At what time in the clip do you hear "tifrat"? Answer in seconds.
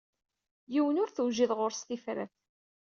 1.87-2.35